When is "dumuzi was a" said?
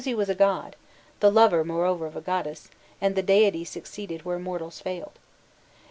0.01-0.33